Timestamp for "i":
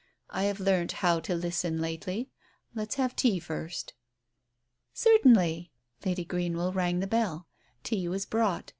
0.31-0.45